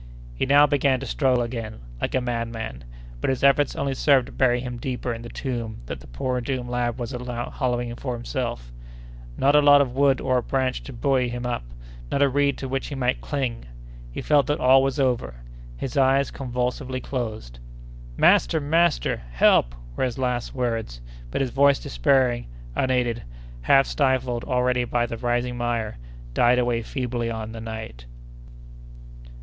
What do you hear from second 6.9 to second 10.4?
was hollowing for himself; not a log of wood or